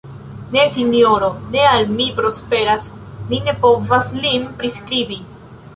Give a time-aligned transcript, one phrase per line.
[0.53, 2.91] Ne, sinjoro, ne al mi prosperas,
[3.29, 5.25] mi ne povas lin priskribi.